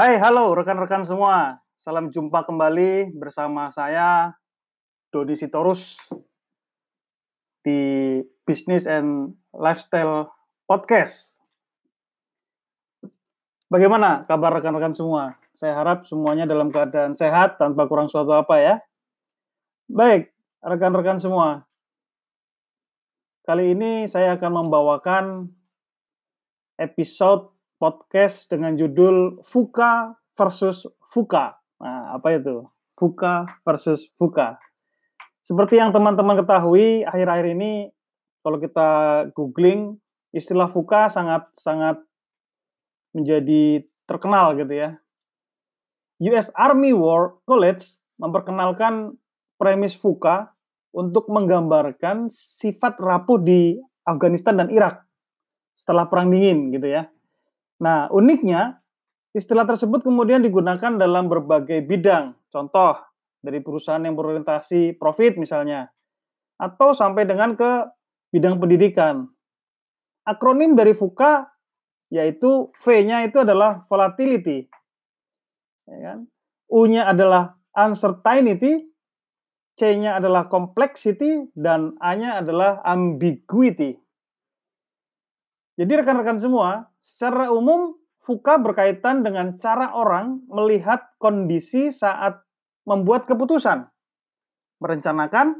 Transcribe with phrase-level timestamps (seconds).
[0.00, 1.60] Hai, halo rekan-rekan semua.
[1.76, 4.32] Salam jumpa kembali bersama saya
[5.12, 6.00] Dodi Sitorus
[7.60, 8.16] di
[8.48, 10.32] Business and Lifestyle
[10.64, 11.44] Podcast.
[13.68, 15.36] Bagaimana kabar rekan-rekan semua?
[15.52, 18.74] Saya harap semuanya dalam keadaan sehat tanpa kurang suatu apa ya.
[19.84, 20.32] Baik,
[20.64, 21.68] rekan-rekan semua.
[23.44, 25.52] Kali ini saya akan membawakan
[26.80, 31.56] episode podcast dengan judul Fuka versus Fuka.
[31.80, 32.68] Nah, apa itu?
[32.92, 34.60] Fuka versus Fuka.
[35.40, 37.88] Seperti yang teman-teman ketahui, akhir-akhir ini
[38.44, 38.88] kalau kita
[39.32, 39.96] googling
[40.36, 41.96] istilah Fuka sangat sangat
[43.16, 45.00] menjadi terkenal gitu ya.
[46.20, 47.80] US Army War College
[48.20, 49.16] memperkenalkan
[49.56, 50.52] premis Fuka
[50.92, 55.00] untuk menggambarkan sifat rapuh di Afghanistan dan Irak
[55.72, 57.08] setelah perang dingin gitu ya.
[57.80, 58.80] Nah, uniknya
[59.32, 62.36] istilah tersebut kemudian digunakan dalam berbagai bidang.
[62.52, 63.00] Contoh
[63.40, 65.88] dari perusahaan yang berorientasi profit misalnya
[66.60, 67.88] atau sampai dengan ke
[68.36, 69.24] bidang pendidikan.
[70.28, 71.48] Akronim dari FUKA
[72.12, 74.68] yaitu V-nya itu adalah volatility.
[75.88, 76.18] Ya kan?
[76.70, 78.90] U-nya adalah uncertainty,
[79.78, 83.96] C-nya adalah complexity dan A-nya adalah ambiguity.
[85.80, 92.38] Jadi rekan-rekan semua, secara umum FUKA berkaitan dengan cara orang melihat kondisi saat
[92.84, 93.88] membuat keputusan,
[94.78, 95.56] merencanakan,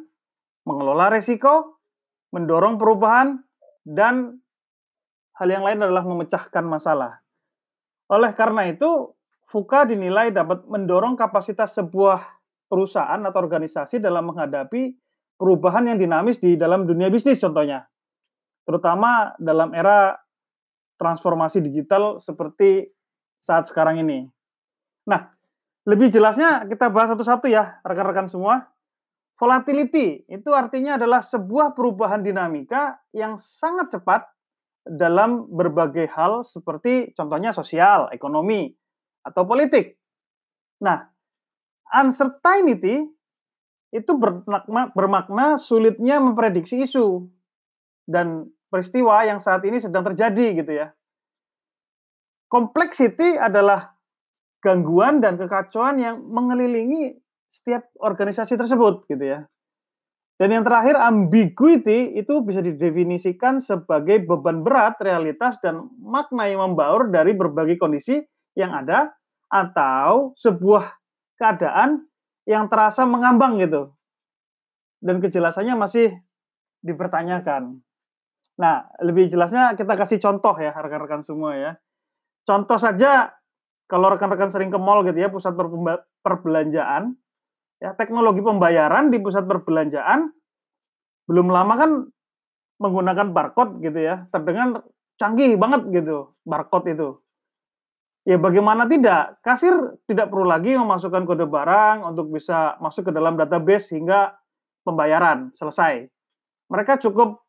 [0.68, 1.80] mengelola resiko,
[2.30, 3.40] mendorong perubahan,
[3.82, 4.38] dan
[5.40, 7.24] hal yang lain adalah memecahkan masalah.
[8.12, 9.10] Oleh karena itu,
[9.48, 12.22] FUKA dinilai dapat mendorong kapasitas sebuah
[12.70, 14.94] perusahaan atau organisasi dalam menghadapi
[15.40, 17.88] perubahan yang dinamis di dalam dunia bisnis contohnya
[18.62, 20.14] terutama dalam era
[21.00, 22.92] transformasi digital seperti
[23.40, 24.28] saat sekarang ini.
[25.08, 25.32] Nah,
[25.88, 28.68] lebih jelasnya kita bahas satu-satu ya, rekan-rekan semua.
[29.40, 34.28] Volatility itu artinya adalah sebuah perubahan dinamika yang sangat cepat
[34.84, 38.68] dalam berbagai hal seperti contohnya sosial, ekonomi,
[39.24, 39.96] atau politik.
[40.84, 41.08] Nah,
[41.96, 43.08] uncertainty
[43.90, 47.24] itu bermakna, bermakna sulitnya memprediksi isu
[48.04, 50.94] dan peristiwa yang saat ini sedang terjadi gitu ya.
[52.46, 53.94] Complexity adalah
[54.62, 57.18] gangguan dan kekacauan yang mengelilingi
[57.50, 59.40] setiap organisasi tersebut gitu ya.
[60.40, 67.12] Dan yang terakhir ambiguity itu bisa didefinisikan sebagai beban berat realitas dan makna yang membaur
[67.12, 68.24] dari berbagai kondisi
[68.56, 69.12] yang ada
[69.52, 70.96] atau sebuah
[71.36, 72.08] keadaan
[72.48, 73.92] yang terasa mengambang gitu.
[75.04, 76.08] Dan kejelasannya masih
[76.80, 77.84] dipertanyakan.
[78.60, 81.72] Nah, lebih jelasnya kita kasih contoh ya rekan-rekan semua ya.
[82.44, 83.32] Contoh saja
[83.88, 85.56] kalau rekan-rekan sering ke mall gitu ya, pusat
[86.20, 87.16] perbelanjaan,
[87.80, 90.28] ya teknologi pembayaran di pusat perbelanjaan
[91.24, 91.90] belum lama kan
[92.84, 94.84] menggunakan barcode gitu ya, terdengar
[95.16, 97.08] canggih banget gitu barcode itu.
[98.28, 99.40] Ya bagaimana tidak?
[99.40, 99.72] Kasir
[100.04, 104.36] tidak perlu lagi memasukkan kode barang untuk bisa masuk ke dalam database hingga
[104.84, 106.04] pembayaran selesai.
[106.68, 107.40] Mereka cukup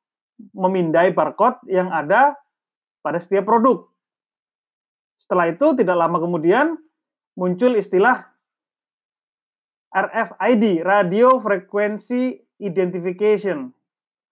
[0.54, 2.38] memindai barcode yang ada
[3.06, 3.86] pada setiap produk.
[5.22, 6.78] Setelah itu tidak lama kemudian
[7.38, 8.26] muncul istilah
[9.92, 13.76] RFID, Radio Frequency Identification.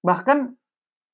[0.02, 0.56] Bahkan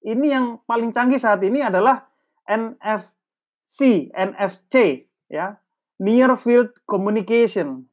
[0.06, 2.06] ini yang paling canggih saat ini adalah
[2.46, 5.58] NFC, NFC ya,
[5.98, 7.90] Near Field Communication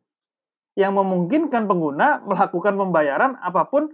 [0.77, 3.93] yang memungkinkan pengguna melakukan pembayaran apa pun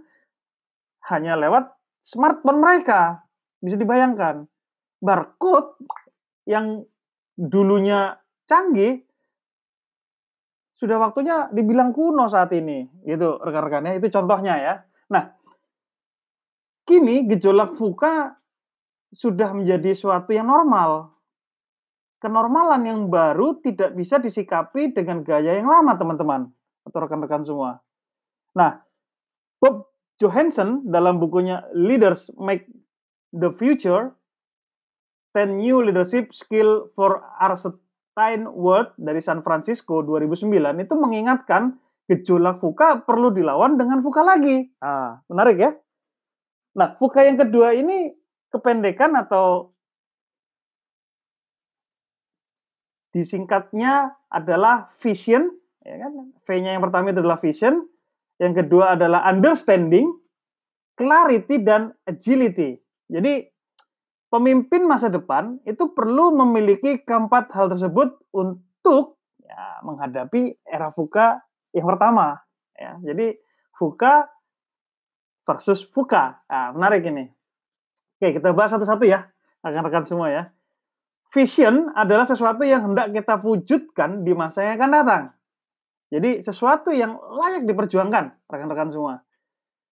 [1.07, 1.71] hanya lewat
[2.03, 3.23] smartphone mereka.
[3.59, 4.47] Bisa dibayangkan.
[4.99, 5.79] Barcode
[6.47, 6.83] yang
[7.39, 9.03] dulunya canggih
[10.79, 12.87] sudah waktunya dibilang kuno saat ini.
[13.03, 14.73] Gitu rekan-rekannya, itu contohnya ya.
[15.11, 15.35] Nah,
[16.87, 18.39] kini gejolak VUCA
[19.11, 21.11] sudah menjadi suatu yang normal.
[22.19, 26.47] Kenormalan yang baru tidak bisa disikapi dengan gaya yang lama, teman-teman.
[26.87, 27.83] Atau rekan-rekan semua.
[28.55, 28.79] Nah,
[30.19, 32.67] Johansson dalam bukunya Leaders Make
[33.31, 34.11] the Future
[35.31, 40.51] 10 New Leadership Skill for Argentine World dari San Francisco 2009
[40.83, 41.79] itu mengingatkan
[42.11, 44.67] gejolak fuka perlu dilawan dengan fuka lagi.
[44.83, 45.71] Ah, menarik ya.
[46.75, 48.11] Nah, fuka yang kedua ini
[48.49, 49.71] kependekan atau
[53.13, 55.49] disingkatnya adalah vision,
[55.85, 56.33] ya kan?
[56.45, 57.85] V-nya yang pertama itu adalah vision,
[58.39, 60.15] yang kedua adalah understanding,
[60.95, 62.79] clarity, dan agility.
[63.11, 63.43] Jadi,
[64.31, 71.41] pemimpin masa depan itu perlu memiliki keempat hal tersebut untuk ya, menghadapi era VUCA
[71.75, 72.39] yang pertama.
[72.77, 72.95] Ya.
[73.03, 73.35] Jadi
[73.75, 74.29] VUCA
[75.43, 76.45] versus VUCA.
[76.47, 77.25] Nah, menarik ini.
[78.19, 79.27] Oke, kita bahas satu-satu ya,
[79.65, 80.43] rekan-rekan semua ya.
[81.29, 85.23] Vision adalah sesuatu yang hendak kita wujudkan di masa yang akan datang.
[86.09, 89.21] Jadi sesuatu yang layak diperjuangkan, rekan-rekan semua.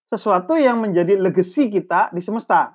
[0.07, 2.73] Sesuatu yang menjadi legacy kita di semesta.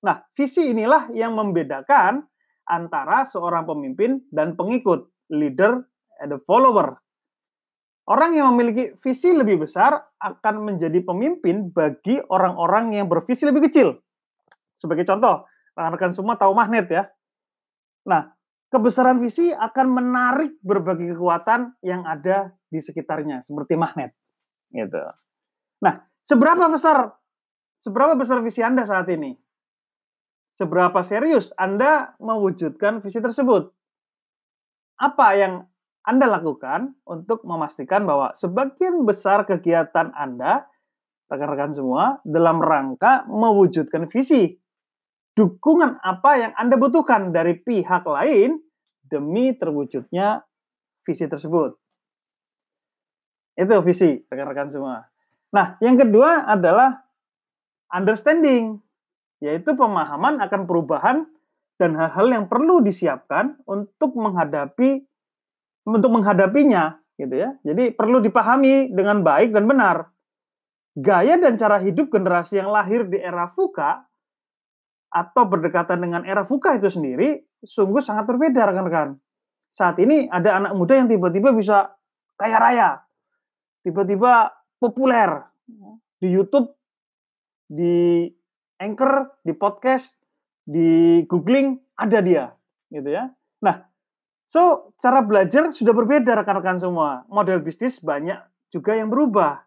[0.00, 2.24] Nah, visi inilah yang membedakan
[2.64, 5.84] antara seorang pemimpin dan pengikut, leader
[6.24, 6.96] and follower.
[8.08, 14.00] Orang yang memiliki visi lebih besar akan menjadi pemimpin bagi orang-orang yang bervisi lebih kecil.
[14.72, 15.44] Sebagai contoh,
[15.76, 17.04] rekan-rekan semua tahu magnet ya.
[18.08, 18.32] Nah,
[18.72, 24.12] kebesaran visi akan menarik berbagai kekuatan yang ada di sekitarnya seperti magnet
[24.72, 25.00] gitu.
[25.84, 27.16] Nah, seberapa besar
[27.80, 29.32] seberapa besar visi Anda saat ini?
[30.52, 33.72] Seberapa serius Anda mewujudkan visi tersebut?
[35.00, 35.64] Apa yang
[36.04, 40.66] Anda lakukan untuk memastikan bahwa sebagian besar kegiatan Anda
[41.28, 44.56] rekan-rekan semua dalam rangka mewujudkan visi
[45.38, 48.58] dukungan apa yang Anda butuhkan dari pihak lain
[49.06, 50.42] demi terwujudnya
[51.06, 51.78] visi tersebut.
[53.58, 55.02] Itu visi, rekan-rekan semua.
[55.50, 57.02] Nah, yang kedua adalah
[57.90, 58.78] understanding,
[59.42, 61.26] yaitu pemahaman akan perubahan
[61.82, 65.02] dan hal-hal yang perlu disiapkan untuk menghadapi
[65.88, 67.50] untuk menghadapinya gitu ya.
[67.66, 69.96] Jadi perlu dipahami dengan baik dan benar.
[70.98, 74.06] Gaya dan cara hidup generasi yang lahir di era VUCA
[75.08, 79.16] atau berdekatan dengan era fuka itu sendiri sungguh sangat berbeda rekan-rekan.
[79.72, 81.94] Saat ini ada anak muda yang tiba-tiba bisa
[82.38, 82.88] kaya raya,
[83.82, 85.42] tiba-tiba populer
[86.18, 86.74] di YouTube,
[87.68, 88.26] di
[88.78, 90.18] Anchor, di podcast,
[90.62, 92.44] di googling ada dia,
[92.90, 93.30] gitu ya.
[93.64, 93.82] Nah,
[94.46, 97.26] so cara belajar sudah berbeda rekan-rekan semua.
[97.26, 98.38] Model bisnis banyak
[98.70, 99.64] juga yang berubah.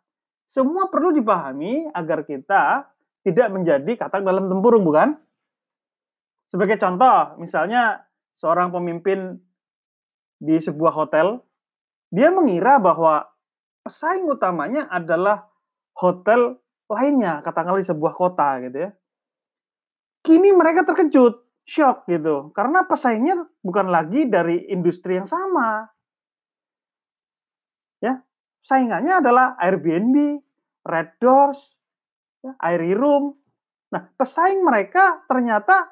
[0.47, 2.87] Semua perlu dipahami agar kita
[3.23, 5.15] tidak menjadi katak dalam tempurung, bukan?
[6.51, 8.03] Sebagai contoh, misalnya
[8.35, 9.39] seorang pemimpin
[10.41, 11.39] di sebuah hotel,
[12.11, 13.29] dia mengira bahwa
[13.81, 15.49] pesaing utamanya adalah
[15.97, 16.57] hotel
[16.87, 18.91] lainnya, katakanlah di sebuah kota gitu ya.
[20.21, 25.89] Kini mereka terkejut, shock gitu, karena pesaingnya bukan lagi dari industri yang sama.
[28.01, 28.21] Ya,
[28.61, 30.41] saingannya adalah Airbnb,
[30.85, 31.57] Red Doors,
[32.45, 33.33] ya, Airy Room.
[33.93, 35.89] Nah, pesaing mereka ternyata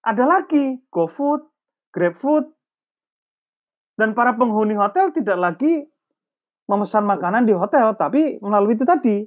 [0.00, 1.44] ada lagi GoFood,
[1.92, 2.46] GrabFood,
[4.00, 5.89] dan para penghuni hotel tidak lagi
[6.70, 9.26] memesan makanan di hotel, tapi melalui itu tadi,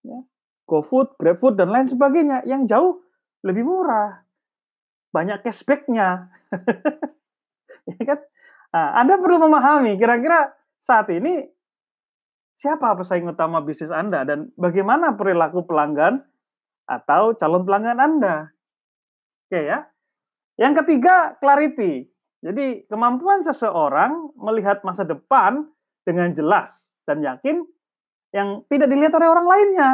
[0.00, 0.18] ya,
[0.64, 3.04] GoFood, GrabFood, dan lain sebagainya, yang jauh
[3.44, 4.24] lebih murah,
[5.12, 6.32] banyak cashbacknya,
[7.92, 8.20] ya kan?
[8.72, 10.48] Nah, Anda perlu memahami kira-kira
[10.80, 11.44] saat ini
[12.56, 16.24] siapa pesaing utama bisnis Anda dan bagaimana perilaku pelanggan
[16.88, 18.48] atau calon pelanggan Anda.
[19.44, 19.84] Oke ya.
[20.56, 22.08] Yang ketiga, clarity.
[22.42, 25.68] Jadi, kemampuan seseorang melihat masa depan
[26.02, 27.62] dengan jelas dan yakin
[28.34, 29.90] yang tidak dilihat oleh orang lainnya.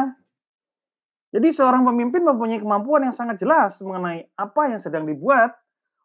[1.29, 5.53] Jadi, seorang pemimpin mempunyai kemampuan yang sangat jelas mengenai apa yang sedang dibuat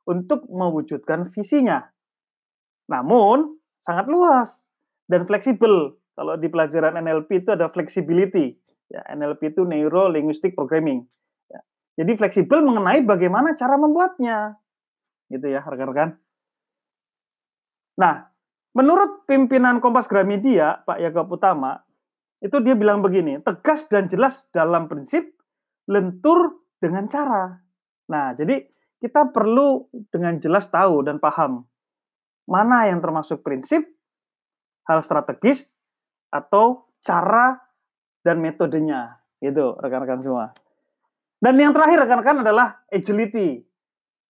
[0.04, 1.80] untuk mewujudkan visinya.
[2.92, 4.68] Namun, sangat luas
[5.08, 5.96] dan fleksibel.
[6.12, 8.52] Kalau di pelajaran NLP itu ada flexibility.
[8.92, 11.08] Ya, NLP itu Neuro Linguistic Programming.
[11.94, 14.58] Jadi fleksibel mengenai bagaimana cara membuatnya.
[15.30, 16.18] Gitu ya, rekan-rekan.
[17.94, 18.33] Nah,
[18.74, 21.80] menurut pimpinan Kompas Gramedia, Pak Yakob Utama,
[22.44, 25.24] itu dia bilang begini, tegas dan jelas dalam prinsip,
[25.88, 27.56] lentur dengan cara.
[28.10, 28.68] Nah, jadi
[29.00, 31.64] kita perlu dengan jelas tahu dan paham
[32.44, 33.84] mana yang termasuk prinsip,
[34.84, 35.76] hal strategis,
[36.28, 37.56] atau cara
[38.20, 39.20] dan metodenya.
[39.40, 40.56] Gitu, rekan-rekan semua.
[41.40, 43.60] Dan yang terakhir rekan-rekan adalah agility,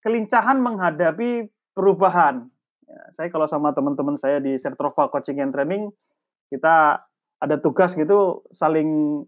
[0.03, 2.51] kelincahan menghadapi perubahan.
[2.85, 5.89] Ya, saya kalau sama teman-teman saya di Sertrova Coaching and Training,
[6.53, 7.01] kita
[7.41, 9.21] ada tugas gitu saling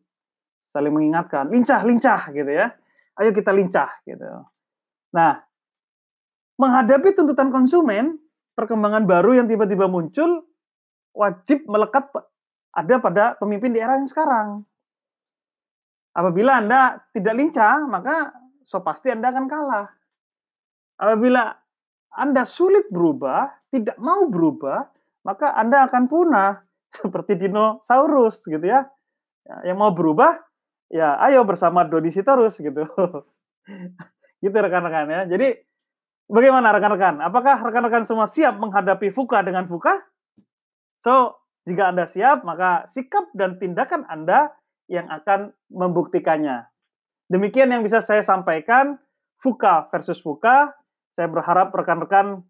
[0.62, 2.70] saling mengingatkan, lincah, lincah gitu ya.
[3.18, 4.26] Ayo kita lincah gitu.
[5.16, 5.42] Nah,
[6.60, 8.20] menghadapi tuntutan konsumen,
[8.54, 10.46] perkembangan baru yang tiba-tiba muncul
[11.18, 12.14] wajib melekat
[12.78, 14.62] ada pada pemimpin di era yang sekarang.
[16.14, 19.88] Apabila Anda tidak lincah, maka so pasti Anda akan kalah.
[20.98, 21.54] Apabila
[22.14, 24.88] Anda sulit berubah, tidak mau berubah,
[25.28, 26.64] maka Anda akan punah
[27.00, 28.88] seperti dinosaurus gitu ya.
[29.44, 30.40] ya yang mau berubah,
[30.88, 32.88] ya ayo bersama Dodisitorus gitu.
[34.44, 35.22] gitu rekan-rekan ya.
[35.28, 35.58] Jadi
[36.30, 37.20] bagaimana rekan-rekan?
[37.24, 40.00] Apakah rekan-rekan semua siap menghadapi fuka dengan fuka?
[40.98, 41.38] So,
[41.68, 44.56] jika Anda siap, maka sikap dan tindakan Anda
[44.88, 46.64] yang akan membuktikannya.
[47.28, 48.96] Demikian yang bisa saya sampaikan,
[49.44, 50.72] FUKA versus FUKA.
[51.12, 52.44] Saya berharap rekan-rekan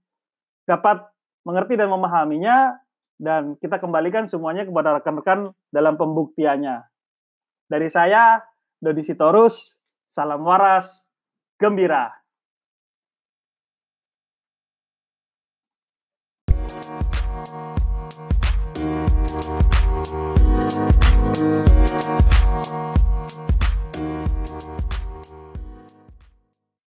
[0.68, 1.04] dapat
[1.48, 2.76] mengerti dan memahaminya,
[3.18, 6.84] dan kita kembalikan semuanya kepada rekan-rekan dalam pembuktiannya.
[7.68, 8.44] Dari saya,
[8.78, 11.10] Dodi Sitorus, salam waras,
[11.58, 12.14] gembira.